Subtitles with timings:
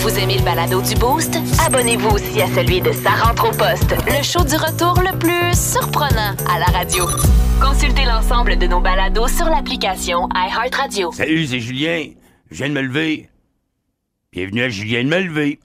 [0.00, 1.36] Vous aimez le balado du Boost?
[1.64, 5.54] Abonnez-vous aussi à celui de Sa rentre au poste, le show du retour le plus
[5.54, 7.06] surprenant à la radio.
[7.60, 11.12] Consultez l'ensemble de nos balados sur l'application iHeartRadio.
[11.12, 12.10] Salut, c'est Julien.
[12.50, 13.28] Je viens de me lever.
[14.32, 15.60] Bienvenue à Julien de me lever.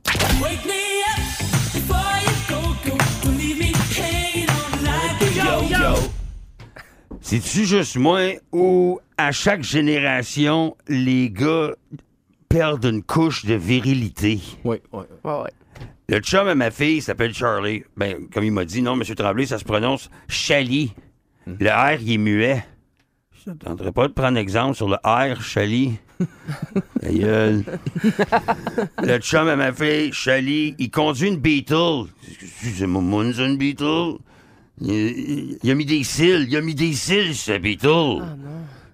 [7.22, 8.20] C'est-tu juste moi
[8.52, 11.72] ou à chaque génération, les gars
[12.50, 14.40] perdent une couche de virilité?
[14.64, 15.04] Oui, oui.
[15.24, 15.52] Ouais, ouais.
[16.10, 17.84] Le chum à ma fille s'appelle Charlie.
[17.98, 19.04] Ben, comme il m'a dit, non, M.
[19.16, 20.94] Tremblay, ça se prononce Chali.
[21.48, 22.66] Le R, il est muet.
[23.46, 25.98] Je ne tenterai pas de prendre exemple sur le R, Chali.
[27.02, 27.64] Le
[29.20, 32.06] chum à ma fille, Chali, il conduit une Beetle.
[32.42, 34.20] Excusez-moi, moi, une Beetle.
[34.80, 38.24] Il, il a mis des cils, il a mis des cils, ce Beetle.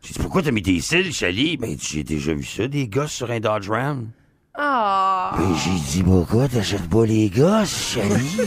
[0.02, 1.58] J'ai dit, pourquoi t'as mis des cils, Chali?
[1.58, 4.10] Ben, j'ai déjà vu ça, des gosses sur un Dodge Ram.
[4.58, 5.34] Ah!
[5.38, 8.38] Ben, j'ai dit, pourquoi t'achètes pas les gosses, Chali?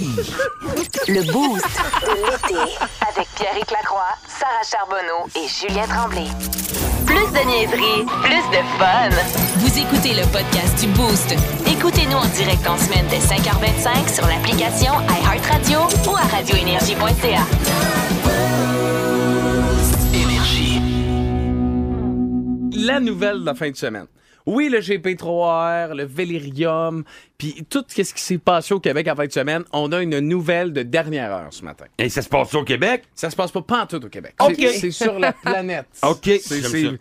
[1.09, 1.67] Le Boost
[2.03, 2.61] de l'été
[3.09, 6.27] avec Pierre Lacroix, Sarah Charbonneau et Julien Tremblay.
[7.07, 9.11] Plus de niaiserie, plus de fun.
[9.57, 11.35] Vous écoutez le podcast du Boost.
[11.67, 18.02] Écoutez-nous en direct en semaine dès 5h25 sur l'application iHeartRadio ou à radioénergie.ca.
[22.75, 24.07] La nouvelle de la fin de semaine.
[24.45, 27.05] Oui, le GP3R, le Vélirium,
[27.39, 30.19] puis tout ce qui s'est passé au Québec en fin de semaine, on a une
[30.19, 31.85] nouvelle de dernière heure ce matin.
[31.99, 33.05] Et ça se passe au Québec?
[33.15, 34.35] Ça se passe pas pantoute au Québec.
[34.41, 34.57] OK.
[34.59, 35.87] C'est- sur la planète.
[36.03, 36.99] OK, C'est-.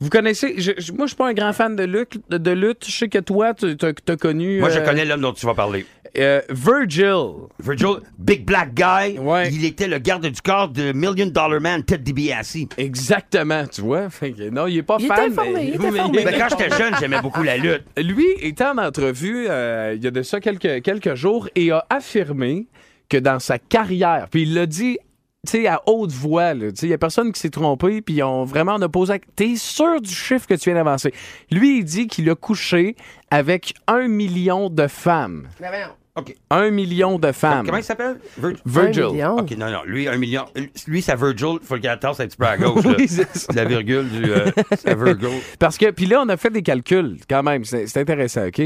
[0.00, 2.50] Vous connaissez, je- je- moi je suis pas un grand fan de lutte, de, de
[2.52, 2.84] lutte.
[2.86, 5.54] Je sais que toi, tu as, connu Moi, je euh, connais l'homme dont tu vas
[5.54, 5.84] parler.
[6.16, 7.48] Euh, Virgil.
[7.62, 9.48] Virgil, Big Black Guy, Ouais.
[9.52, 12.56] il était le garde du corps de Million Dollar Man, Ted DiBiase.
[12.76, 14.08] Exactement, tu vois.
[14.10, 15.30] Fait que non, il est pas Il fan.
[15.32, 16.24] informé, mais- il.
[16.24, 17.84] Ben, quand j'étais jeune, j'aimais beaucoup la lutte.
[17.96, 21.84] Lui était en entrevue euh, il y a de ça quelques, quelques jours et a
[21.90, 22.66] affirmé
[23.08, 24.98] que dans sa carrière, puis il l'a dit
[25.46, 28.02] tu sais, à haute voix, là, tu sais, il y a personne qui s'est trompé,
[28.02, 31.14] puis ils ont vraiment on a posé T'es sûr du chiffre que tu viens d'avancer?
[31.52, 32.96] Lui, il dit qu'il a couché
[33.30, 35.46] avec un million de femmes.
[35.60, 35.86] Mais voyons.
[36.18, 36.34] OK.
[36.50, 37.64] Un million de femmes.
[37.66, 38.18] Comment il s'appelle?
[38.40, 39.02] Vir- Virgil.
[39.04, 39.36] Un million.
[39.38, 39.80] OK, non, non.
[39.86, 40.44] Lui, un million.
[40.86, 41.58] Lui, c'est Virgil.
[41.62, 42.84] faut qu'il tasse un petit peu à gauche.
[42.84, 42.94] là.
[42.98, 43.52] Oui, c'est ça.
[43.54, 44.30] La virgule du.
[44.30, 45.40] Euh, c'est Virgil.
[45.58, 47.64] Parce que, puis là, on a fait des calculs, quand même.
[47.64, 48.60] C'est c'est intéressant, OK?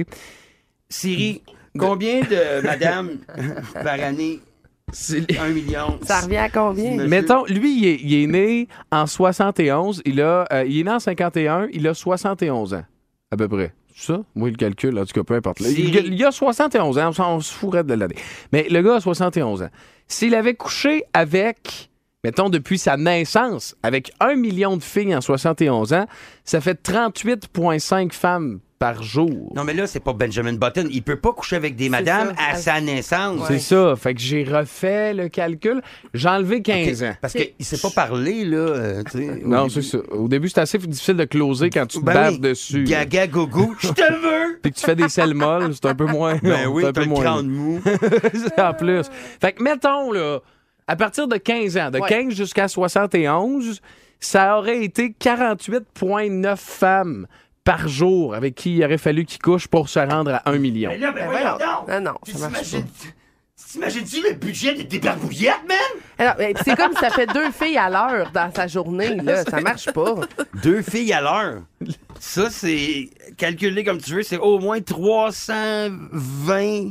[0.89, 1.43] Siri,
[1.79, 3.19] combien de madame
[3.75, 4.41] par année?
[5.41, 5.99] Un million.
[6.03, 6.91] Ça revient à combien?
[6.93, 10.03] Monsieur- Mettons, lui, il est, il est né en 71.
[10.05, 11.69] Il, a, euh, il est né en 51.
[11.73, 12.85] Il a 71 ans,
[13.31, 13.73] à peu près.
[13.95, 14.21] Ça?
[14.35, 15.61] Moi, le calcul, en tout cas, peu importe.
[15.61, 17.09] Il, il a 71 ans.
[17.09, 18.17] On s'en- fourrait de l'année.
[18.53, 19.69] Mais le gars a 71 ans.
[20.09, 21.91] S'il avait couché avec,
[22.25, 26.07] mettons, depuis sa naissance, avec un million de filles en 71 ans,
[26.45, 29.53] ça fait 38,5 femmes par jour.
[29.55, 30.89] Non, mais là, c'est pas Benjamin Button.
[30.91, 32.43] Il peut pas coucher avec des madames ça.
[32.51, 33.41] à sa naissance.
[33.47, 33.95] C'est ça.
[33.97, 35.81] Fait que j'ai refait le calcul.
[36.15, 37.13] J'ai enlevé 15 ans.
[37.21, 38.57] Parce qu'il sait pas parler, là.
[38.57, 39.03] euh,
[39.45, 39.71] Non, début.
[39.75, 39.99] c'est ça.
[40.11, 42.41] Au début, c'est assez difficile de closer quand tu te Ben baves oui.
[42.41, 42.83] dessus.
[42.83, 44.59] Gaga gogo, je te veux!
[44.63, 46.39] Puis que tu fais des selles molles, c'est un peu moins.
[46.43, 47.41] Ben non, oui, un peu moins.
[47.45, 47.81] mou.
[48.59, 49.07] en plus.
[49.41, 50.41] Fait que mettons, là,
[50.87, 52.09] à partir de 15 ans, de Ouais.
[52.09, 53.81] 15 jusqu'à 71,
[54.21, 57.27] ça aurait été 48,9 femmes
[57.65, 60.91] par jour avec qui il aurait fallu qu'ils couchent pour se rendre à 1 million.
[60.91, 61.73] Mais là, ben Ben voyons voyons.
[61.79, 61.89] donc!
[61.89, 62.89] Non, non, ça marche t'imagines-
[63.71, 65.79] T'imagines-tu le budget de tes barbouillettes, man?
[66.19, 69.45] Alors, mais c'est comme si ça fait deux filles à l'heure dans sa journée, là.
[69.45, 70.15] Ça marche pas.
[70.63, 71.63] Deux filles à l'heure.
[72.19, 76.91] Ça, c'est calculé comme tu veux, c'est au moins 320.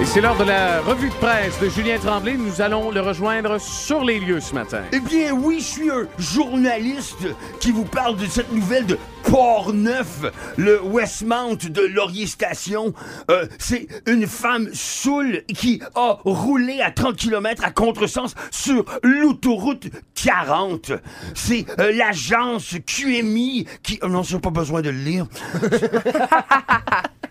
[0.00, 2.36] Et c'est l'heure de la revue de presse de Julien Tremblay.
[2.36, 4.82] Nous allons le rejoindre sur les lieux ce matin.
[4.92, 7.26] Eh bien, oui, je suis un journaliste
[7.60, 10.22] qui vous parle de cette nouvelle de Port-Neuf,
[10.56, 12.94] le Westmount de Laurier Station.
[13.30, 19.88] Euh, c'est une femme saoule qui a roulé à 30 km à contresens sur l'autoroute
[20.14, 20.92] 40.
[21.34, 23.98] C'est euh, l'agence QMI qui...
[24.02, 25.26] Oh non, j'ai pas besoin de le lire.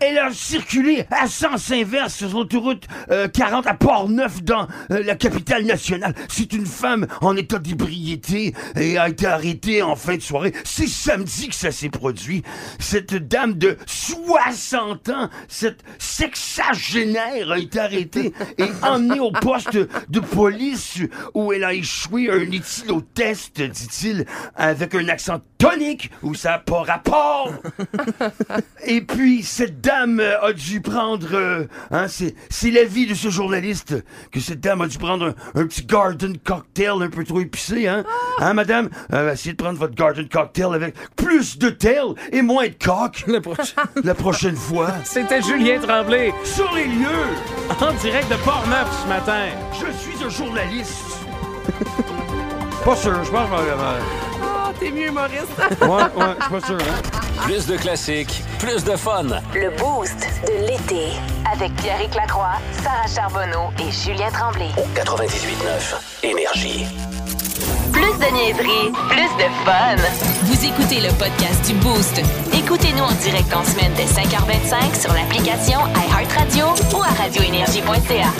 [0.00, 5.14] Elle a circulé à sens inverse sur l'autoroute euh, 40 à Port-Neuf dans euh, la
[5.14, 6.14] capitale nationale.
[6.28, 10.52] C'est une femme en état d'ébriété et a été arrêtée en fin de soirée.
[10.64, 12.42] C'est samedi que ça s'est produits.
[12.78, 19.76] Cette dame de 60 ans, cette sexagénaire a été arrêtée et emmenée au poste
[20.08, 20.98] de police
[21.34, 24.24] où elle a échoué un éthylotest, dit-il,
[24.56, 27.52] avec un accent tonique où ça n'a pas rapport.
[28.86, 31.34] Et puis, cette dame euh, a dû prendre...
[31.34, 32.06] euh, hein,
[32.48, 33.94] c'est la vie de ce journaliste
[34.30, 37.88] que cette dame a dû prendre un, un petit garden cocktail un peu trop épicé,
[37.88, 38.04] hein?
[38.38, 38.88] Hein, madame?
[39.12, 43.24] Euh, essayez de prendre votre garden cocktail avec plus de tail et moins de coq
[44.04, 44.92] la prochaine fois.
[45.04, 47.28] C'était Julien Tremblay, Sur les lieux,
[47.80, 49.46] en direct de Port-Neuf ce matin.
[49.72, 51.04] je suis un journaliste.
[52.84, 54.49] Pas sûr, je pense vraiment.
[54.80, 55.42] T'es mieux, Maurice.
[55.82, 57.42] Ouais, ouais, je suis pas sûr, hein?
[57.44, 59.24] Plus de classiques, plus de fun.
[59.54, 61.12] Le Boost de l'été.
[61.52, 64.70] Avec Pierre Lacroix, Sarah Charbonneau et Julien Tremblay.
[64.94, 66.86] 98.9 Énergie.
[67.92, 69.96] Plus de niaiserie, plus de fun.
[70.44, 72.20] Vous écoutez le podcast du Boost.
[72.54, 76.66] Écoutez-nous en direct en semaine dès 5h25 sur l'application iHeartRadio
[76.96, 78.30] ou à radioénergie.ca.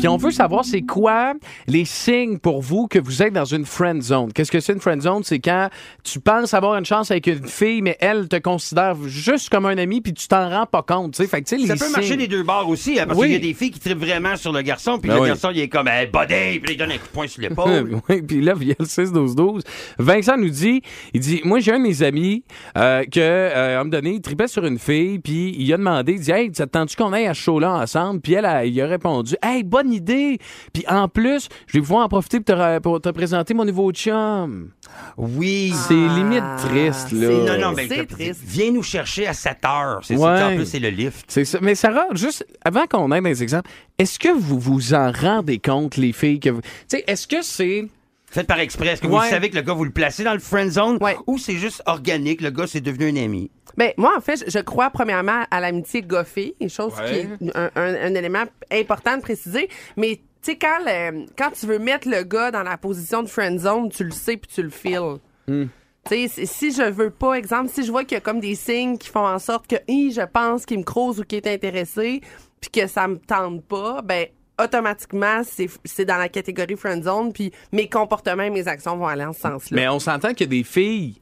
[0.00, 1.34] Puis on veut savoir c'est quoi
[1.66, 4.32] les signes pour vous que vous êtes dans une friend zone?
[4.32, 5.22] Qu'est-ce que c'est une friend zone?
[5.24, 5.68] C'est quand
[6.02, 9.76] tu penses avoir une chance avec une fille, mais elle te considère juste comme un
[9.76, 11.12] ami, puis tu t'en rends pas compte.
[11.12, 11.28] tu sais.
[11.28, 13.26] Fait que, Ça les peut signes- marcher des deux bords aussi, hein, parce Oui.
[13.26, 15.28] qu'il y a des filles qui trippent vraiment sur le garçon, puis Ben le oui.
[15.28, 18.00] garçon, il est comme, hey, buddy, puis il donne un coup de poing sur l'épaule.
[18.08, 19.60] oui, puis là, via le 6-12-12,
[19.98, 20.80] Vincent nous dit,
[21.12, 22.42] il dit, moi, j'ai un de mes amis
[22.78, 25.76] euh, que, euh, à un moment donné, il tripait sur une fille, puis il a
[25.76, 28.20] demandé, il dit, hey, ça te tente-tu qu'on aille à ce show-là ensemble?
[28.20, 30.38] Puis elle, a- il a répondu, hey, bonne idée!
[30.72, 33.64] Puis en plus, je vais pouvoir en profiter pour te, ra- pour te présenter mon
[33.64, 34.70] nouveau chum.
[35.16, 35.72] oui.
[35.88, 37.28] C'est limite triste, là.
[37.56, 38.40] Non, non, mais c'est t'as- triste.
[38.44, 40.00] viens nous chercher à 7 heures.
[40.02, 40.38] C'est Ouais.
[40.38, 41.24] ça, en plus, c'est le lift.
[41.28, 41.58] C'est ça.
[41.62, 45.58] Mais Sarah, juste avant qu'on aille dans les exemples, est-ce que vous vous en rendez
[45.58, 46.60] compte, les filles, que vous...
[46.60, 47.86] Tu sais, est-ce que c'est...
[48.30, 49.24] Faites par express, que Ouais.
[49.24, 51.16] vous savez que le gars, vous le placez dans le friend zone, Ouais.
[51.26, 53.50] ou c'est juste organique, le gars, c'est devenu un ami?
[53.76, 57.04] Ben, moi, en fait, je, je crois premièrement à l'amitié goffée, une chose Ouais.
[57.10, 59.68] qui est un, un- un élément important de préciser.
[59.96, 63.28] Mais, tu sais, quand, le- quand tu veux mettre le gars dans la position de
[63.28, 65.18] friend zone, tu le sais puis tu le feels.
[65.48, 65.64] Hmm.
[66.08, 68.40] Tu sais, si- si je veux pas, exemple, si je vois qu'il y a comme
[68.40, 71.38] des signes qui font en sorte que, Hi, je pense qu'il me croise ou qu'il
[71.38, 72.20] est intéressé,
[72.60, 74.26] puis que ça me tente pas, ben,
[74.62, 79.06] automatiquement, c'est c'est dans la catégorie friend zone, puis mes comportements et mes actions vont
[79.06, 79.76] aller en ce sens-là.
[79.76, 81.20] Mais on s'entend qu'il y a des filles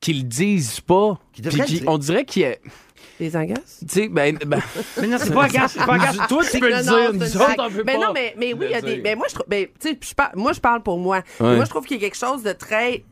[0.00, 1.18] qui le disent pas.
[1.32, 2.56] Qui Puis qui- on dirait qu'il y a...
[3.20, 3.80] Les agaces?
[3.80, 4.38] Tu sais, ben...
[4.46, 4.62] ben-
[5.00, 6.18] Mais non, c'est pas agace, c'est pas agace.
[6.28, 8.66] Toi, tu peux le dire, nous autres, on peut ben pas non, mais, mais oui,
[8.66, 8.96] il y a des.
[8.98, 9.46] Ben moi, je trouve.
[9.48, 9.98] Ben, tu sais,
[10.36, 11.22] moi, je parle pour moi.
[11.40, 11.56] Ouais.
[11.56, 13.02] Moi, je trouve qu'il y a quelque chose de très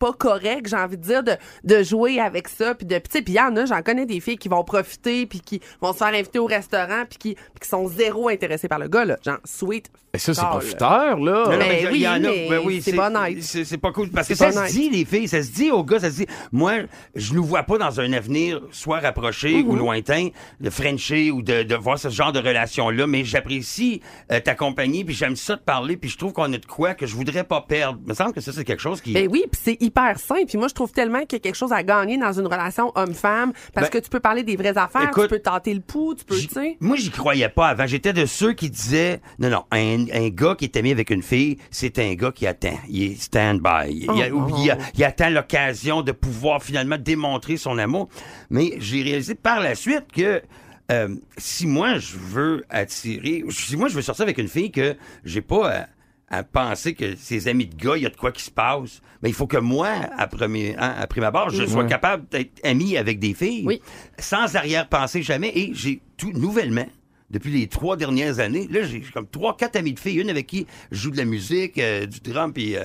[0.00, 1.32] pas correct, j'ai envie de dire, de,
[1.62, 2.74] de jouer avec ça.
[2.74, 4.48] Puis de, puis tu sais, puis il y en a, j'en connais des filles qui
[4.48, 8.28] vont profiter, puis qui vont se faire inviter au restaurant, puis qui, qui sont zéro
[8.30, 9.18] intéressées par le gars, là.
[9.24, 9.90] Genre, sweet.
[10.12, 11.16] Ben ça, c'est pas là.
[11.16, 13.62] Non, non, Ben mais il y oui, en a- mais ben oui, c'est pas nice.
[13.62, 14.10] C'est pas cool.
[14.10, 14.72] Parce que ça se nice.
[14.72, 16.72] dit, les filles, ça se dit aux gars, ça se dit, moi,
[17.14, 19.68] je nous vois pas dans un avenir soit rapproché Mhm.
[19.68, 20.28] ou lointain
[20.60, 24.00] de Frencher ou de, de voir ce genre de relation-là, mais j'apprécie
[24.32, 26.94] euh, ta compagnie, puis j'aime ça de parler, puis je trouve qu'on a de quoi
[26.94, 28.00] que je voudrais pas perdre.
[28.04, 29.12] Il me semble que ça, c'est quelque chose qui...
[29.12, 30.44] Ben oui, puis c'est hyper sain.
[30.46, 32.92] Puis moi, je trouve tellement qu'il y a quelque chose à gagner dans une relation
[32.94, 35.80] homme-femme parce Ben, que tu peux parler des vraies affaires, écoute, tu peux tenter le
[35.80, 36.76] pouls, tu peux, tu sais.
[36.80, 37.86] Moi, j'y croyais pas avant.
[37.86, 41.22] J'étais de ceux qui disaient, non, non, un, un gars qui est ami avec une
[41.22, 42.78] fille, c'est un gars qui attend.
[42.88, 43.90] Il est stand-by.
[43.90, 48.08] Il, Oh, il a- il attend l'occasion de pouvoir finalement démontrer son amour.
[48.50, 50.42] Mais j'ai réalisé par la suite que
[50.90, 54.96] euh, si moi, je veux attirer, si moi, je veux sortir avec une fille que
[55.24, 55.86] j'ai pas
[56.30, 59.02] à, penser que ses amis de gars, il y a de quoi qui se passe,
[59.22, 62.60] mais il faut que moi, à premier, hein, à prime abord, je sois capable d'être
[62.64, 63.80] ami avec des filles Oui.
[64.18, 65.52] sans arrière-pensée jamais.
[65.54, 66.86] Et j'ai tout nouvellement,
[67.30, 70.46] depuis les trois dernières années, là, j'ai comme trois, quatre amis de filles, une avec
[70.46, 72.84] qui je joue de la musique, euh, du drum, puis euh,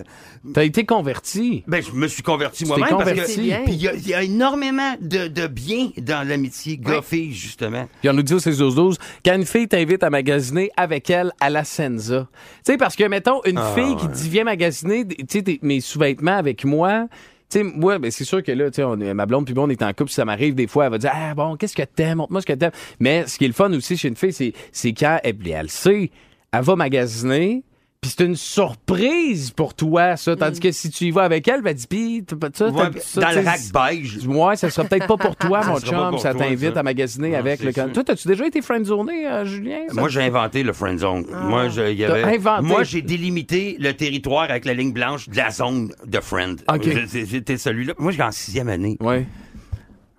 [0.54, 1.64] T'as été converti.
[1.68, 3.36] ben, je me suis converti moi-même parce converti.
[3.36, 3.62] que Bien.
[3.66, 7.88] puis il y, y a énormément de, de bien dans l'amitié gars-fille, justement.
[8.02, 11.10] Puis on nous dit au 6 12 12 quand une fille t'invite à magasiner avec
[11.10, 12.28] elle à la Senza.
[12.66, 15.82] Tu sais, parce que, mettons, une Ah, fille qui dit viens magasiner tu sais, mes
[15.82, 17.08] sous-vêtements avec moi.
[17.56, 19.82] Sais, moi, ben, c'est sûr que là, tu sais, ma blonde puis moi, on est
[19.82, 22.42] en couple, ça m'arrive des fois, elle va dire, ah bon, qu'est-ce que t'aimes, montre-moi
[22.42, 22.74] ce que t'aimes.
[23.00, 25.70] Mais ce qui est le fun aussi chez une fille, c'est, c'est quand elle, elle
[25.70, 26.12] sait,
[26.52, 27.64] elle va magasiner,
[28.06, 30.36] puis c'est une surprise pour toi, ça.
[30.36, 32.92] Tandis que si tu y vas avec elle, va dire, pis, t'as pas ça, Ouais,
[32.92, 34.28] t'as- ça, dans le rack beige.
[34.28, 36.10] Ouais, ça sera peut-être pas pour toi, Ça mon sera pas chum.
[36.12, 36.80] pour Ça toi, t'invite ça.
[36.80, 37.92] à magasiner Non, avec c'est le sûr.
[37.92, 39.80] Toi, as-tu déjà été friendzoné, euh, Julien?
[39.88, 41.26] Ça- Moi, j'ai inventé le friend zone.
[41.32, 42.62] Moi, je, il y T'as avait, inventé?
[42.68, 46.62] moi, j'ai délimité le territoire avec la ligne blanche de la zone de friend.
[46.72, 46.84] OK.
[46.84, 47.94] Je- J'étais celui-là.
[47.98, 48.98] Moi, j'ai en sixième année.
[49.00, 49.26] Ouais.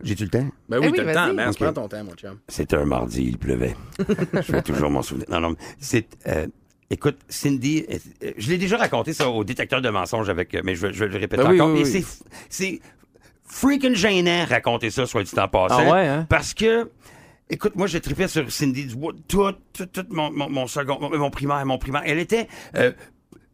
[0.03, 0.47] J'ai-tu le temps?
[0.69, 1.15] Ben oui, Eh oui, t'as le vas-y.
[1.31, 1.35] temps.
[1.35, 1.57] Ben, Ok.
[1.57, 2.37] prends ton temps, mon chum.
[2.49, 3.75] C'était un mardi, il pleuvait.
[4.47, 5.27] je vais toujours m'en souvenir.
[5.31, 6.47] Non, non, mais c'est, euh,
[6.91, 7.85] Écoute, Cindy,
[8.23, 10.93] euh, je l'ai déjà raconté ça au détecteur de mensonges avec, euh, mais je vais,
[10.93, 11.75] je vais le répéter Ben oui, encore.
[11.75, 12.05] oui, Et oui.
[12.49, 12.81] c'est,
[13.45, 15.79] freaking gênant raconter ça, soit dit en passant.
[15.81, 16.27] Ah ouais, hein?
[16.29, 16.91] Parce que,
[17.51, 21.17] écoute, moi, j'ai trippé sur Cindy Dubois tout, tout, tout mon, mon, mon second, mon,
[21.17, 22.03] mon primaire, mon primaire.
[22.07, 22.93] Elle était euh,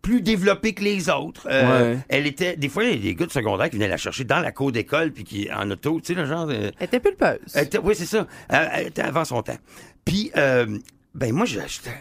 [0.02, 1.46] plus développée que les autres.
[1.50, 1.98] Euh, Ouais.
[2.08, 4.24] Elle était, des fois, il y a des gars de secondaire qui venaient la chercher
[4.24, 7.00] dans la cour d'école puis qui, en auto, tu sais, le genre de, Elle était
[7.00, 7.38] pulpeuse.
[7.54, 8.26] elle était- oui, c'est ça.
[8.48, 9.58] Elle, elle était avant son temps.
[10.04, 10.78] Puis, euh,
[11.14, 11.58] ben moi, je-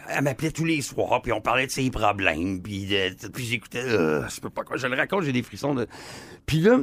[0.08, 3.82] elle m'appelait tous les soirs, puis on parlait de ses problèmes, puis, de- puis j'écoutais,
[3.82, 5.74] euh, je peux pas quoi, je le raconte, j'ai des frissons.
[5.74, 5.86] De...
[6.46, 6.78] Puis là,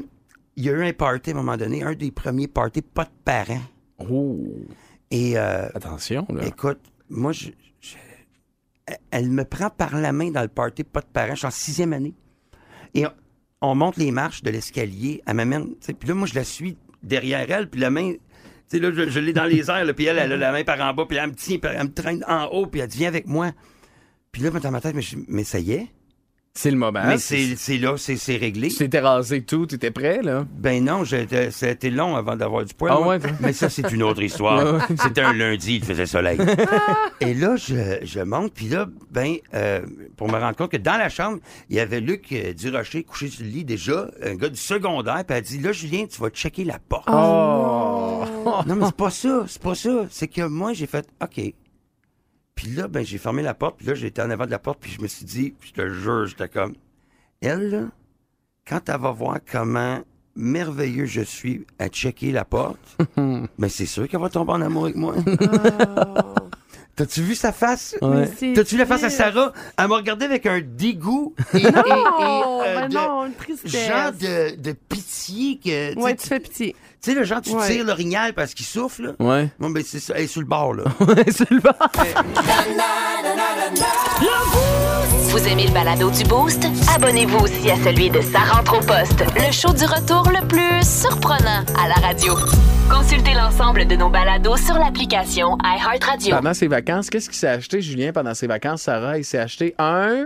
[0.56, 3.06] il y a eu un party à un moment donné, un des premiers parties, pas
[3.06, 3.62] de parents.
[3.98, 4.38] Oh,
[5.12, 6.46] Et euh, attention, là.
[6.46, 7.50] écoute, moi, je,
[7.82, 7.96] je-
[9.12, 11.52] elle- me prend par la main dans le party, pas de parents, je suis en
[11.52, 12.14] sixième année.
[12.94, 13.12] Et on,
[13.62, 17.50] on monte les marches de l'escalier, elle m'amène, puis là, moi, je la suis derrière
[17.50, 18.14] elle, puis la main,
[18.78, 20.80] sais, là, je, l'ai dans les airs, là, puis elle, elle a la main par
[20.82, 22.98] en bas, puis elle me tient, puis elle me traîne en haut, puis elle dit,
[23.00, 23.52] viens avec moi.
[24.32, 25.88] Puis là, dans ma tête, je- mais ça y est.
[26.62, 27.02] C'est le moment.
[27.08, 28.68] mais c'est c'est là, c'est c'est réglé.
[28.68, 30.46] Tu t'étais rasé tout, tu étais prêt, là?
[30.58, 32.92] Ben non, j'étais- c'était long avant d'avoir du poil.
[32.94, 33.18] Ah ouais?
[33.40, 34.86] Mais ça, c'est une autre histoire.
[35.02, 36.38] C'était un lundi, il faisait soleil.
[37.22, 39.80] Et là, je, je monte, puis là, ben, euh,
[40.18, 41.40] pour me rendre compte que dans la chambre,
[41.70, 45.24] il y avait Luc euh, Durocher couché sur le lit déjà, un gars du secondaire,
[45.26, 47.08] puis elle dit, là, Julien, tu vas checker la porte.
[47.10, 48.26] Oh!
[48.68, 50.08] Non, mais c'est pas ça, c'est pas ça.
[50.10, 51.54] C'est que moi, j'ai fait, OK.
[52.62, 54.80] Puis là, ben, j'ai fermé la porte, puis là, j'étais en avant de la porte,
[54.82, 56.74] puis je me suis dit, je te jure, j'étais comme,
[57.40, 57.82] elle, là,
[58.68, 60.00] quand elle va voir comment
[60.36, 64.84] merveilleux je suis à checker la porte, ben, c'est sûr qu'elle va tomber en amour
[64.84, 65.16] avec moi.
[66.98, 67.96] T'as-tu vu sa face?
[68.02, 68.28] Ouais.
[68.54, 69.10] T'as-tu vu la face à.
[69.10, 69.54] Sarah?
[69.78, 73.34] Elle m'a regardé avec un dégoût et, et- et, Non, euh, ben de- non, une
[73.36, 73.88] tristesse.
[73.88, 75.94] genre de, de pitié que...
[75.94, 76.76] tu Ouais, tu fais pitié.
[77.02, 77.68] Tu sais, le genre, tu Ouais.
[77.68, 79.26] tires l'orignal parce qu'il souffle, là.
[79.26, 79.50] Ouais.
[79.60, 80.14] Bon, ben, c'est ça.
[80.18, 80.84] Elle est sur le bord, là.
[81.32, 81.74] c'est le bord.
[85.32, 86.66] Vous aimez le balado du Boost?
[86.96, 90.84] Abonnez-vous aussi à celui de Sa rentre au poste, le show du retour le plus
[90.84, 92.36] surprenant à la radio.
[92.90, 96.36] Consultez l'ensemble de nos balados sur l'application iHeartRadio.
[96.36, 99.18] Pendant ses vacances, qu'est-ce qu'il s'est acheté, Julien, pendant ses vacances, Sarah?
[99.20, 100.26] Il s'est acheté un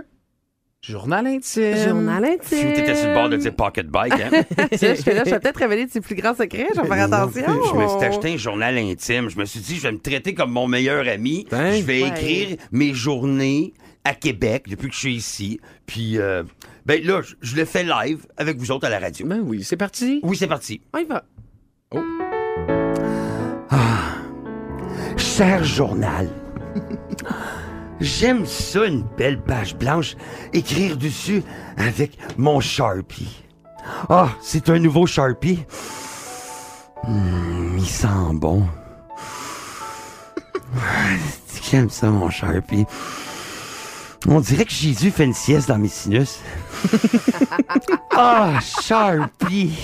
[0.86, 1.76] journal intime.
[1.76, 2.72] Journal Si intime.
[2.74, 4.30] t'étais sur le bord de dire pocket bike, hein.
[4.72, 6.66] Je fais là, je vais peut-être révéler de ses plus grands secrets.
[6.74, 7.42] Je vais faire attention.
[7.46, 9.28] Je me suis acheté un journal intime.
[9.30, 11.46] Je me suis dit, je vais me traiter comme mon meilleur ami.
[11.50, 12.08] Ben, je vais ouais.
[12.08, 13.72] écrire mes journées
[14.04, 15.60] à Québec depuis que je suis ici.
[15.86, 16.42] Puis, euh,
[16.84, 19.26] ben là, je, je le fais live avec vous autres à la radio.
[19.26, 20.20] Ben oui, c'est parti.
[20.22, 20.80] Oui, c'est parti.
[20.92, 21.24] On y va.
[25.16, 26.28] Cher journal,
[28.04, 30.16] j'aime ça, une belle page blanche,
[30.52, 31.42] écrire dessus
[31.76, 33.42] avec mon Sharpie.
[34.08, 35.64] Ah, c'est un nouveau Sharpie.
[37.06, 38.66] Hum, il sent bon.
[41.70, 42.86] J'aime ça, mon Sharpie.
[44.26, 46.40] On dirait que Jésus fait une sieste dans mes sinus.
[48.16, 49.76] Ah, Sharpie.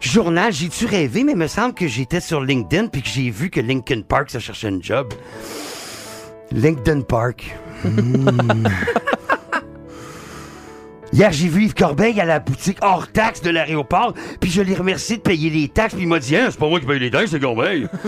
[0.00, 3.50] Journal, j'ai-tu rêvé, mais il me semble que j'étais sur LinkedIn puis que j'ai vu
[3.50, 5.14] que Linkin Park se cherchait un job.
[6.52, 7.56] LinkedIn Park.
[7.84, 8.66] Hmm.
[11.12, 14.76] Hier, j'ai vu Yves Corbeil à la boutique hors taxe de l'aéroport, puis je l'ai
[14.76, 17.00] remercié de payer les taxes, puis il m'a dit Hein, c'est pas moi qui paye
[17.00, 17.88] les taxes, c'est Corbeil.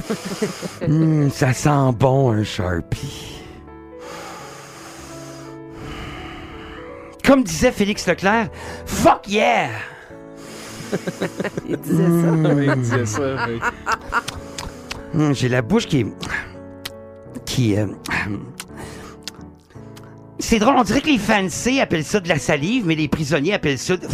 [0.86, 3.40] Hmm, ça sent bon, un Sharpie.
[7.24, 8.48] Comme disait Félix Leclerc,
[8.84, 9.68] fuck yeah!
[11.68, 12.32] Il disait ça.
[12.54, 13.46] Oui, il disait ça.
[13.48, 13.60] oui.
[15.14, 16.06] Hum, J'ai la bouche qui est.
[17.60, 17.86] euh,
[20.38, 23.54] C'est drôle, on dirait que les fancy appellent ça de la salive, mais les prisonniers
[23.54, 23.96] appellent ça.
[23.96, 24.06] de-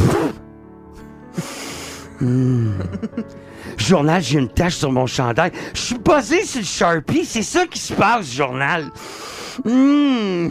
[2.21, 2.75] Hum.
[3.76, 5.52] Journal, j'ai une tache sur mon chandail.
[5.73, 8.87] Je suis buzzé sur le Sharpie, c'est ça qui se passe, journal.
[9.64, 10.50] Hum.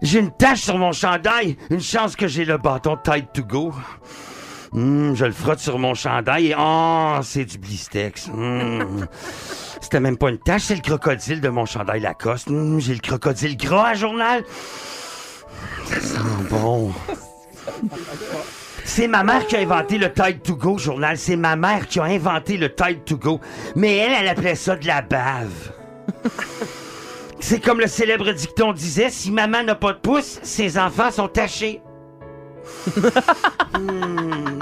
[0.00, 1.56] J'ai une tache sur mon chandail.
[1.70, 3.72] Une chance que j'ai le bâton Tide to go.
[4.76, 8.28] Hum, je le frotte sur mon chandail et oh, c'est du blistex.
[8.28, 9.06] Hum.
[9.80, 12.48] C'était même pas une tache, c'est le crocodile de mon chandail Lacoste.
[12.48, 14.44] Hum, J'ai le crocodile gras à journal.
[15.86, 16.18] Ça sent
[16.50, 16.92] bon.
[18.84, 21.16] C'est ma mère qui a inventé le Tide to Go journal.
[21.16, 23.40] C'est ma mère qui a inventé le Tide to Go.
[23.74, 25.72] Mais elle, elle appelait ça de la bave.
[27.40, 31.28] C'est comme le célèbre dicton disait, si maman n'a pas de pouce, ses enfants sont
[31.28, 31.80] tachés.
[33.74, 34.60] Hmm.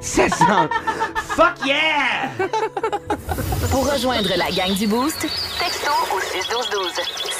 [0.00, 0.68] Ça sent...
[1.36, 2.30] Fuck yeah!
[3.70, 5.20] Pour rejoindre la gang du Boost,
[5.58, 6.92] texto au 61212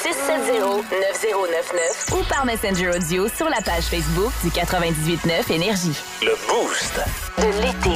[0.03, 5.97] 670 9099 ou par Messenger audio sur la page Facebook du 989 Énergie.
[6.23, 7.01] Le Boost.
[7.39, 7.96] De l'été.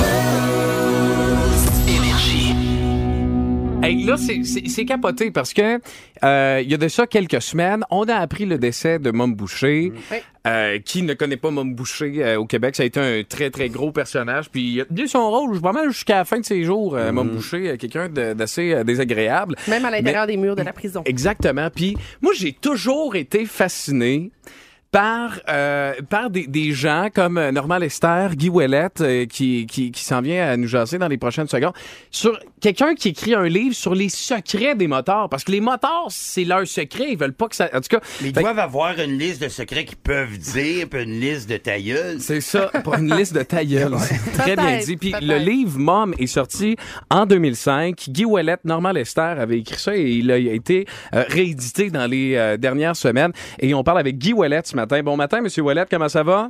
[3.83, 5.79] Hey, là, c'est- c'est c'est capoté parce que
[6.23, 9.33] euh, il y a de ça quelques semaines, on a appris le décès de Mom
[9.33, 9.91] Boucher.
[10.11, 10.17] Oui.
[10.47, 12.75] Euh, qui ne connaît pas Mom Boucher euh, au Québec?
[12.75, 14.49] Ça a été un très, très gros personnage.
[14.51, 16.95] Puis il a tenu son rôle pas mal jusqu'à la fin de ses jours.
[16.95, 19.55] euh, Mom Boucher, euh, quelqu'un d'assez euh, désagréable.
[19.67, 21.01] Même à l'intérieur des murs de la prison.
[21.05, 21.69] Exactement.
[21.73, 24.29] Puis moi, j'ai toujours été fasciné
[24.91, 29.91] par euh, par des, des gens comme euh, Normand Lester, Guy Ouellette, euh, qui, qui,
[29.91, 31.73] qui s'en vient à nous jaser dans les prochaines secondes,
[32.09, 35.27] sur quelqu'un qui écrit un livre sur les secrets des moteurs.
[35.29, 37.07] Parce que les moteurs, c'est leur secret.
[37.11, 37.65] Ils veulent pas que ça...
[37.73, 40.87] En tout cas, Mais ils fait- doivent avoir une liste de secrets qu'ils peuvent dire,
[40.89, 42.19] puis une liste de tailleuls.
[42.19, 43.95] C'est ça, pour une liste de ta gueule.
[43.99, 44.95] C'est Très bien dit.
[44.97, 46.75] Puis le livre Mom est sorti
[47.09, 48.05] en 2005.
[48.09, 52.35] Guy Ouellette, Normand Lester avait écrit ça et il a été euh, réédité dans les
[52.35, 53.31] euh, dernières semaines.
[53.59, 55.01] Et on parle avec Guy Ouellette ce matin.
[55.03, 56.49] Bon matin, Monsieur Ouellette, comment ça va?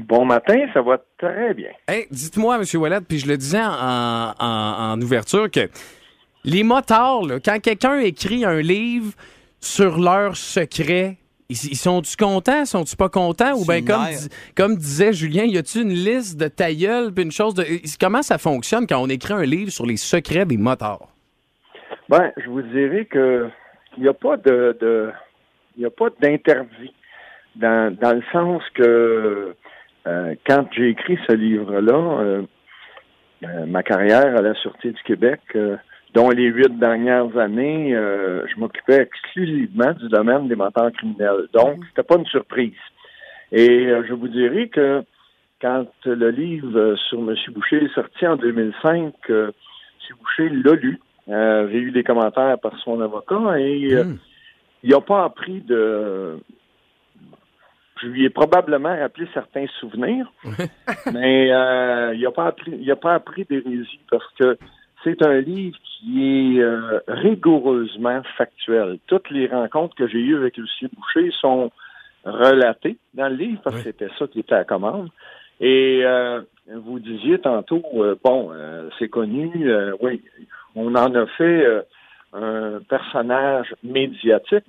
[0.00, 1.70] Bon matin, ça va très bien.
[1.86, 5.68] Hey, dites-moi, Monsieur Ouellette, puis je le disais en, en- en ouverture que
[6.44, 9.12] les motards, là, quand quelqu'un écrit un livre
[9.60, 11.16] sur leurs secrets,
[11.48, 13.52] ils, ils sont-tu contents, sont-tu pas contents?
[13.52, 14.18] Ou bien, comme, mère.
[14.18, 17.64] di- comme disait Julien, y a-tu une liste de ta gueule, puis une chose de.
[18.00, 21.06] Comment ça fonctionne quand on écrit un livre sur les secrets des motards?
[22.08, 23.48] Ben, je vous dirais que
[23.96, 25.10] il n'y a pas de, de
[25.76, 26.92] il y a pas d'interdit
[27.56, 29.54] dans, dans le sens que
[30.06, 32.42] euh, quand j'ai écrit ce livre-là, euh,
[33.44, 35.40] euh, ma carrière à la Sûreté du Québec,
[36.14, 41.48] dont les huit dernières années, je m'occupais exclusivement du domaine des moteurs criminels.
[41.52, 42.72] Donc, c'était pas une surprise.
[43.50, 45.02] Et je vous dirais que
[45.60, 47.34] quand le livre sur M.
[47.52, 50.16] Boucher est sorti en 2005, euh, M.
[50.20, 51.00] Boucher l'a lu.
[51.26, 54.18] J'ai eu des commentaires par son avocat et Hmm.
[54.82, 56.38] il n'a pas appris de.
[58.04, 60.30] Je lui ai probablement rappelé certains souvenirs,
[61.12, 64.58] mais euh, il n'a pas appris, il a pas appris d'hérésie parce que
[65.02, 68.98] c'est un livre qui est euh, rigoureusement factuel.
[69.06, 71.70] Toutes les rencontres que j'ai eues avec Lucien Boucher sont
[72.24, 75.08] relatées dans le livre parce que c'était ça qui était à commande.
[75.60, 77.82] Et euh, vous disiez tantôt,
[78.22, 78.50] bon,
[78.98, 79.50] c'est connu,
[80.00, 80.20] oui,
[80.74, 81.84] on en a fait
[82.34, 84.64] un personnage médiatique.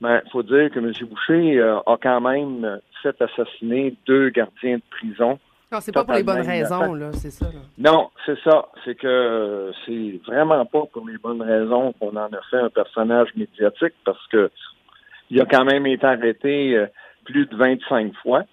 [0.00, 0.92] Mais il faut dire que M.
[1.08, 5.38] Boucher euh, a quand même fait assassiner deux gardiens de prison.
[5.72, 7.46] Non, c'est pas pour les bonnes raisons, là, c'est ça.
[7.46, 7.60] là.
[7.78, 8.68] Non, c'est ça.
[8.84, 12.70] C'est que euh, c'est vraiment pas pour les bonnes raisons qu'on en a fait un
[12.70, 14.50] personnage médiatique parce que
[15.30, 16.86] il a quand même été arrêté euh,
[17.24, 18.44] plus de 25 fois.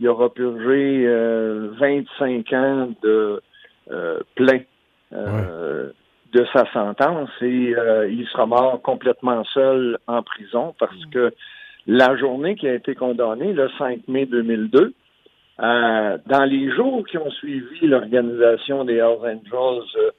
[0.00, 3.42] Il aura purgé euh, 25 ans de
[3.90, 4.60] euh, plein
[5.12, 5.90] euh,
[6.34, 11.32] de sa sentence et euh, il sera mort complètement seul en prison parce que
[11.86, 14.92] la journée qui a été condamnée, le 5 mai 2002,
[15.60, 20.10] euh, dans les jours qui ont suivi l'organisation des Hells Angels, euh,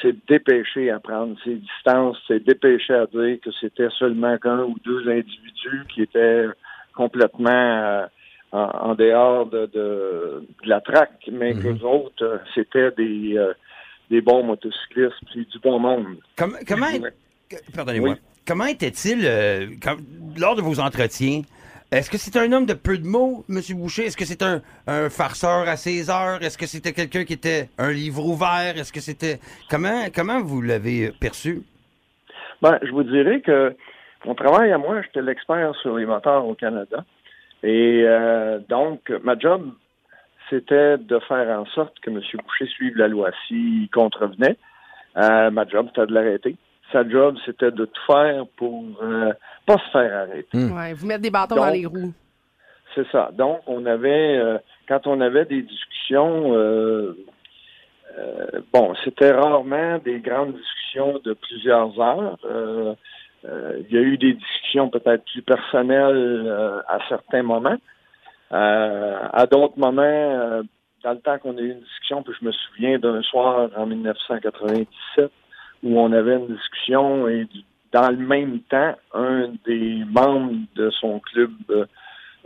[0.00, 4.76] s'est dépêché à prendre ses distances, s'est dépêché à dire que c'était seulement qu'un ou
[4.84, 6.46] deux individus qui étaient
[6.94, 8.06] complètement euh,
[8.52, 13.36] en, en dehors de, de, de la traque, mais que les autres, euh, c'était des,
[13.36, 13.52] euh,
[14.14, 16.16] des bons motocyclistes puis du bon monde.
[16.36, 17.12] Comme- comment, Ouais.
[17.74, 18.16] pardonnez-moi, Oui.
[18.46, 19.66] comment était-il euh,
[20.38, 21.42] lors de vos entretiens?
[21.92, 23.60] Est-ce que c'est un homme de peu de mots, M.
[23.76, 24.06] Boucher?
[24.06, 26.42] Est-ce que c'est un, un farceur à ses heures?
[26.42, 28.76] Est-ce que c'était quelqu'un qui était un livre ouvert?
[28.78, 29.38] Est-ce que c'était...
[29.70, 31.62] Comment, comment vous l'avez perçu?
[32.62, 33.76] Ben, je vous dirais que
[34.24, 37.04] mon travail à moi, j'étais l'expert sur les moteurs au Canada.
[37.62, 39.70] Et euh, donc, ma job,
[40.50, 42.20] c'était de faire en sorte que M.
[42.42, 43.30] Boucher suive la loi.
[43.46, 44.56] S'il contrevenait,
[45.16, 46.56] euh, ma job, c'était de l'arrêter.
[46.92, 49.32] Sa job, c'était de tout faire pour euh,
[49.66, 50.58] pas se faire arrêter.
[50.58, 52.12] Ouais, vous mettez des bâtons Donc, dans les roues.
[52.94, 53.30] C'est ça.
[53.32, 57.16] Donc, on avait, euh, quand on avait des discussions, euh,
[58.18, 62.38] euh, bon, c'était rarement des grandes discussions de plusieurs heures.
[63.44, 67.76] Il y a eu des discussions peut-être plus personnelles à certains moments.
[68.52, 70.62] Euh, à d'autres moments, euh,
[71.02, 73.86] dans le temps qu'on a eu une discussion, puis je me souviens d'un soir en
[73.86, 75.30] 1997
[75.82, 77.46] où on avait une discussion et
[77.92, 81.52] dans le même temps, un des membres de son club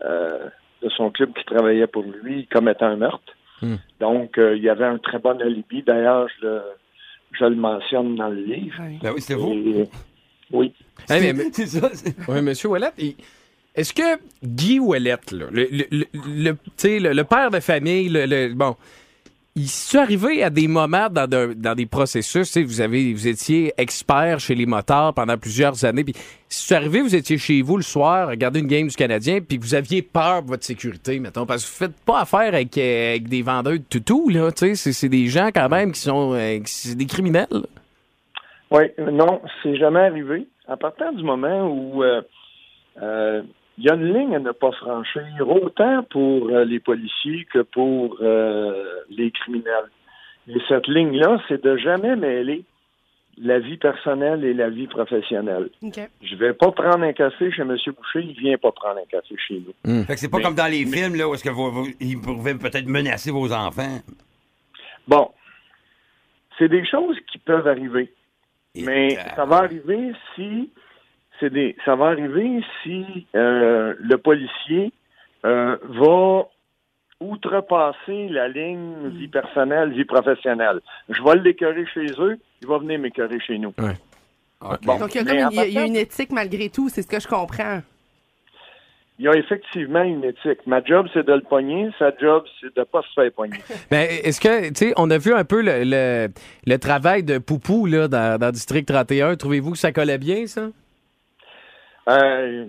[0.05, 0.39] euh,
[0.83, 3.33] de son club qui travaillait pour lui commettait un meurtre.
[3.63, 3.77] Hmm.
[4.01, 5.83] Donc, euh, il y avait un très bon alibi.
[5.83, 6.63] D'ailleurs, je le,
[7.33, 8.81] je le mentionne dans le livre.
[8.81, 8.99] Ouais.
[9.03, 9.53] Ben oui, c'était vous.
[9.53, 9.89] Et-
[10.53, 10.73] oui.
[11.11, 11.89] Hey, mais- ça.
[12.29, 13.17] Oui, Monsieur Ouellette, il-
[13.79, 18.77] est-ce que Guy Ouellette, là, le, le, le, le- père de famille, le, bon,
[19.57, 23.73] il s'est arrivé à des moments dans, de- dans des processus, vous avez vous étiez
[23.77, 26.15] expert chez les motards pendant plusieurs années, puis
[26.49, 29.75] c'est arrivé, vous étiez chez vous le soir, regarder une game du Canadien, puis vous
[29.75, 33.43] aviez peur de votre sécurité, mettons, parce que vous faites pas affaire avec, avec des
[33.43, 36.59] vendeurs de toutous, là, tu sais, c'est- des gens quand même qui sont euh,
[36.95, 37.47] des criminels.
[38.71, 40.47] Oui, non, c'est jamais arrivé.
[40.69, 42.21] À partir du moment où euh,
[43.03, 43.43] euh,
[43.79, 47.61] il y a une ligne à ne pas franchir, autant pour euh, les policiers que
[47.61, 49.89] pour euh, les criminels.
[50.49, 52.65] Et cette ligne-là, c'est de jamais mêler
[53.41, 55.71] la vie personnelle et la vie professionnelle.
[55.83, 56.01] OK.
[56.23, 57.69] Je vais pas prendre un café chez M.
[57.69, 60.03] Boucher, il vient pas prendre un café chez nous.
[60.05, 61.89] Fait que c'est pas Mais- comme dans les films, là, où est-ce que vous, vous-
[62.01, 63.99] ils pouvaient peut-être menacer vos enfants.
[65.07, 65.31] Bon,
[66.59, 68.13] c'est des choses qui peuvent arriver.
[68.75, 70.71] Et- Mais euh, ça va arriver si
[71.41, 74.93] c'est des ça va arriver si euh, le policier
[75.45, 76.45] euh, va
[77.21, 80.81] outrepasser la ligne vie personnelle, vie professionnelle.
[81.09, 83.75] Je vais l'écœurer chez eux, il va venir m'écœurer chez nous.
[84.83, 85.87] Bon, Donc, il y a, mais comme une, il y a- il y a partant,
[85.89, 87.81] une éthique malgré tout, c'est ce que je comprends.
[89.21, 90.65] il y a effectivement une éthique.
[90.67, 91.91] Ma job, c'est de le pogner.
[91.99, 93.59] Sa job, c'est de pas se faire pogner.
[93.91, 96.29] Ben, est-ce que, tu sais, on a vu un peu le, le,
[96.67, 99.35] le travail de Poupou, là, dans, dans District 31.
[99.37, 100.69] Trouvez-vous que ça collait bien, ça?
[102.09, 102.67] Euh,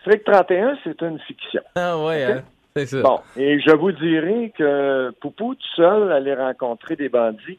[0.00, 1.62] Strict 31, c'est une fiction.
[1.74, 2.42] Ah ouais, hein?
[2.76, 3.02] c'est ça.
[3.02, 7.58] Bon, et je vous dirais que Poupou, tout seul, aller rencontrer des bandits,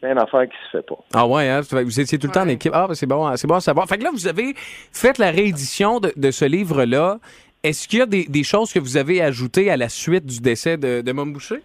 [0.00, 0.98] c'est une affaire qui se fait pas.
[1.14, 1.60] Ah ouais, hein?
[1.60, 2.72] Vous étiez tout le temps en équipe.
[2.74, 3.86] Ah, ben c'est bon, c'est bon à savoir.
[3.86, 7.18] Fait que là, vous avez fait la réédition de, de ce livre-là.
[7.62, 10.40] Est-ce qu'il y a des, des choses que vous avez ajoutées à la suite du
[10.40, 11.62] décès de, de Mom Boucher?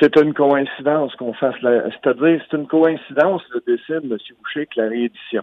[0.00, 1.90] C'est une coïncidence qu'on fasse la...
[1.90, 4.18] C'est-à-dire, c'est une coïncidence le décès de M.
[4.40, 5.42] Boucher que la réédition.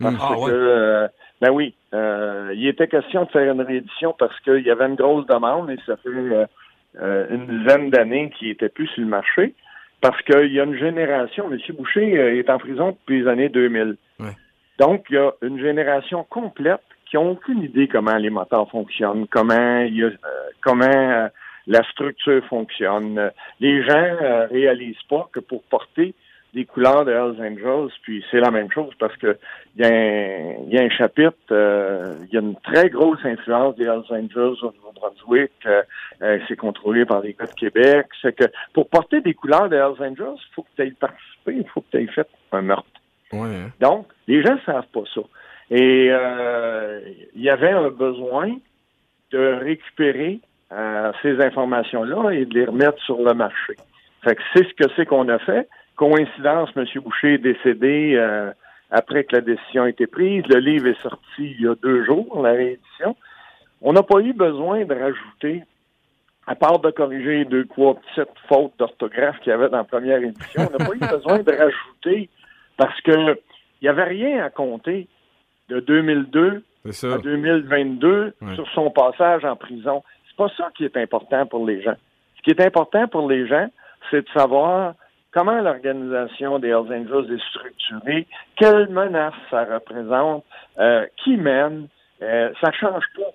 [0.00, 0.50] Parce Ah, que, ouais.
[0.52, 1.08] euh,
[1.40, 4.94] ben oui, euh, il était question de faire une réédition parce qu'il y avait une
[4.94, 6.46] grosse demande et ça fait euh,
[7.00, 9.54] euh, une dizaine d'années qu'il était plus sur le marché.
[10.00, 11.58] Parce qu'il y a une génération, M.
[11.76, 13.96] Boucher est en prison depuis les années 2000.
[14.18, 14.26] Ouais.
[14.78, 19.26] Donc, il y a une génération complète qui n'a aucune idée comment les moteurs fonctionnent,
[19.28, 20.10] comment il y a,
[20.62, 21.28] comment
[21.66, 23.30] la structure fonctionne.
[23.60, 26.14] Les gens euh, réalisent pas que pour porter
[26.54, 29.38] des couleurs de Hells Angels, puis c'est la même chose parce que
[29.76, 32.88] il y, a un- il y a un chapitre, euh, il y a une très
[32.90, 35.82] grosse influence des Hells Angels au Nouveau-Brunswick, euh,
[36.22, 39.76] euh, c'est contrôlé par les gars de Québec, c'est que pour porter des couleurs de
[39.76, 42.62] Hells Angels, il faut que tu aies participé, il faut que tu aies fait un
[42.62, 42.88] meurtre.
[43.32, 43.38] Ouais.
[43.48, 43.70] hein.
[43.80, 45.20] Donc, les gens ne savent pas ça.
[45.70, 47.00] Et euh,
[47.36, 48.50] il y avait un besoin
[49.30, 50.40] de récupérer
[50.72, 53.74] euh, ces informations-là et de les remettre sur le marché.
[54.24, 55.68] Fait que c'est ce que c'est qu'on a fait.
[56.00, 56.86] Coïncidence, M.
[57.04, 58.50] Boucher est décédé euh,
[58.90, 60.42] après que la décision a été prise.
[60.48, 63.14] Le livre est sorti il y a deux jours, la réédition.
[63.82, 65.62] On n'a pas eu besoin de rajouter,
[66.46, 70.22] à part de corriger deux, trois petites fautes d'orthographe qu'il y avait dans la première
[70.22, 72.30] édition, on n'a pas eu besoin de rajouter
[72.78, 73.36] parce que
[73.82, 75.06] il n'y avait rien à compter
[75.68, 77.14] de 2002 C'est ça.
[77.16, 78.54] à 2022 Ouais.
[78.54, 80.02] sur son passage en prison.
[80.28, 81.96] C'est pas ça qui est important pour les gens.
[82.38, 83.68] Ce qui est important pour les gens,
[84.10, 84.94] c'est de savoir
[85.32, 90.44] comment l'organisation des Hells Angels est structurée, quelle menace ça représente,
[90.78, 91.88] euh, qui mène,
[92.22, 93.32] euh, ça change pas.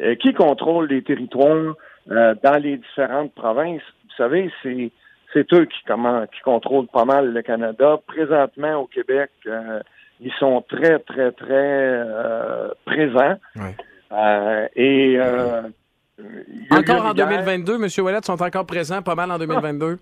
[0.00, 1.74] Euh, qui contrôle les territoires
[2.10, 3.82] euh, dans les différentes provinces?
[4.04, 4.92] Vous savez, c'est
[5.32, 7.98] c'est eux qui, comment, qui contrôlent pas mal le Canada.
[8.06, 9.80] Présentement, au Québec, euh,
[10.20, 13.36] ils sont très, très, très euh, présents.
[13.56, 13.74] Ouais.
[14.12, 15.62] Euh, et euh,
[16.70, 17.28] Encore en une guerre.
[17.44, 18.04] 2022, M.
[18.04, 19.98] Ouellet sont encore présents pas mal en 2022.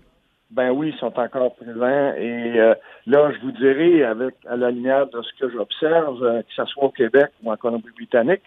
[0.51, 2.13] Ben oui, ils sont encore présents.
[2.17, 2.73] Et euh,
[3.05, 6.65] là, je vous dirais, avec à la lumière de ce que j'observe, euh, que ce
[6.65, 8.43] soit au Québec ou en Colombie-Britannique,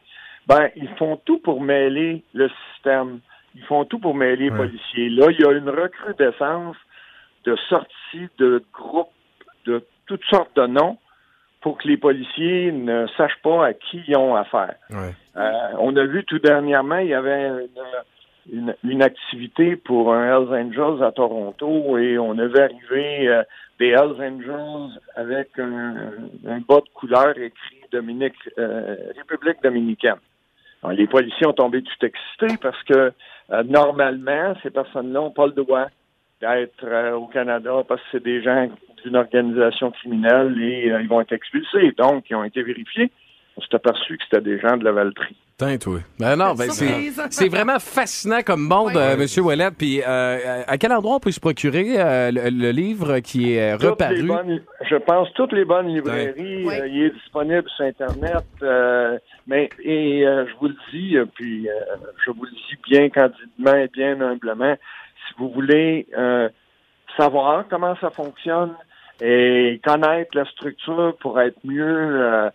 [0.46, 3.20] ben ils font tout pour mêler le système.
[3.54, 4.56] Ils font tout pour mêler les Ouais.
[4.56, 5.10] policiers.
[5.10, 6.76] Là, il y a une recrudescence
[7.44, 9.08] de sorties de groupes
[9.66, 10.96] de toutes sortes de noms
[11.60, 14.74] pour que les policiers ne sachent pas à qui ils ont affaire.
[14.88, 15.14] Ouais.
[15.36, 17.68] Euh, on a vu tout dernièrement, il y avait une,
[18.52, 23.42] une, activité pour un Hells Angels à Toronto et on avait arrivé euh,
[23.78, 30.18] des Hells Angels avec un, bas de couleur écrit Dominique, euh, République dominicaine.
[30.92, 33.12] Les policiers ont tombé tout excités parce que
[33.52, 35.86] euh, normalement, ces personnes-là n'ont pas le droit
[36.40, 38.68] d'être au Canada parce que c'est des gens
[39.04, 41.92] d'une organisation criminelle et ils vont être expulsés.
[41.98, 43.10] Donc, ils ont été vérifiés.
[43.56, 45.36] On s'est aperçu que c'était des gens de la Valtrie.
[45.58, 45.98] Toi.
[46.18, 49.12] Ben non, ben c'est, vraiment fascinant comme monde, Ouais.
[49.12, 49.70] euh, Monsieur Ouellet.
[49.76, 53.76] Puis, euh, à quel endroit on peut se procurer euh, le, le livre qui est
[53.76, 54.22] Toutes reparu?
[54.22, 56.66] bonnes- je pense toutes les bonnes librairies.
[56.66, 58.44] Euh, il est disponible sur Internet.
[58.62, 61.72] euh, mais et euh, je vous le dis, puis euh,
[62.24, 64.76] je vous le dis bien candidement et bien humblement,
[65.28, 66.48] si vous voulez euh,
[67.18, 68.72] savoir comment ça fonctionne
[69.20, 72.48] et connaître la structure pour être mieux euh,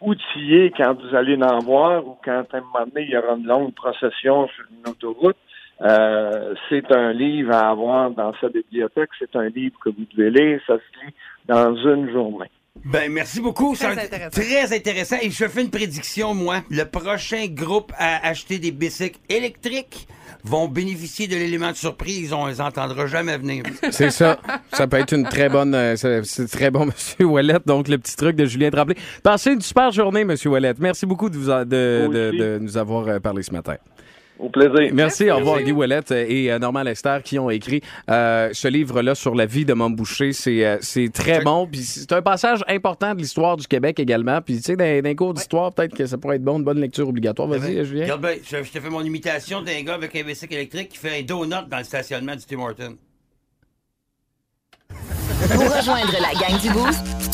[0.00, 3.34] outillé quand vous allez en voir ou quand à un moment donné, il y aura
[3.34, 5.36] une longue procession sur une autoroute,
[5.82, 9.10] euh, c'est un livre à avoir dans sa bibliothèque.
[9.18, 10.60] C'est un livre que vous devez lire.
[10.66, 11.14] Ça se lit
[11.46, 12.50] dans une journée.
[12.82, 13.74] Ben, merci beaucoup.
[13.76, 14.30] Très intéressant.
[14.30, 15.16] Très intéressant.
[15.22, 16.62] Et je fais une prédiction, moi.
[16.70, 20.06] Le prochain groupe à acheter des bicycles électriques
[20.42, 22.32] vont bénéficier de l'élément de surprise.
[22.32, 23.62] On les entendra jamais venir.
[23.90, 24.38] C'est ça.
[24.72, 25.74] Ça peut être une très bonne.
[25.74, 27.54] euh, c'est très bon, Monsieur Wallet.
[27.64, 28.96] Donc, le petit truc de Julien Tremblay.
[29.22, 30.74] Passez une super journée, Monsieur Wallet.
[30.78, 32.38] Merci beaucoup de, vous a- de, Vous de- aussi.
[32.38, 33.76] de nous avoir euh, parlé ce matin.
[34.38, 34.90] Au plaisir.
[34.92, 39.14] Merci, au revoir Guy Ouellet et euh, Normand Lester qui ont écrit euh, ce livre-là
[39.14, 40.32] sur la vie de Mom Boucher.
[40.32, 44.40] C'est euh, c'est très bon, puis c'est un passage important de l'histoire du Québec également.
[44.42, 47.08] Puis tu sais, les cours d'histoire, peut-être que ça pourrait être bon, une bonne lecture
[47.08, 47.46] obligatoire.
[47.46, 48.02] Vas-y, euh, Julien.
[48.02, 50.98] Regarde bien, je, je te fais mon imitation d'un gars avec un bicycle électrique qui
[50.98, 52.96] fait un donut dans le stationnement du Tim Horton.
[54.88, 57.33] Pour rejoindre la gang du Boost,